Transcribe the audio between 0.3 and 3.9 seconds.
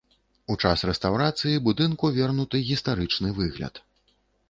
У час рэстаўрацыі будынку вернуты гістарычны выгляд.